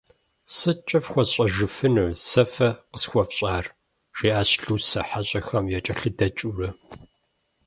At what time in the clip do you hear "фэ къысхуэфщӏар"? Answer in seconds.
2.53-3.65